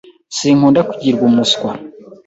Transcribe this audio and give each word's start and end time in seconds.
Sinkunda 0.37 0.81
kugirwa 0.89 1.23
umuswa. 1.29 1.71